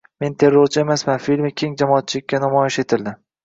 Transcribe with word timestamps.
“Men 0.23 0.35
terrorchi 0.43 0.79
emasman” 0.83 1.21
filmi 1.27 1.53
keng 1.63 1.77
jamoatchilikka 1.85 2.43
namoyish 2.49 2.83
etildi 2.89 3.19